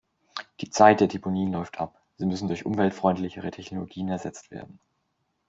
[0.61, 4.79] Die Zeit der Deponien läuft ab, sie müssen durch umweltfreundlichere Technologien ersetzt werden.